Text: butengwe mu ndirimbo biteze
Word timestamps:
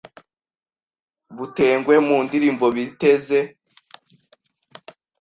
butengwe 1.37 1.95
mu 2.07 2.17
ndirimbo 2.25 2.65
biteze 2.75 3.39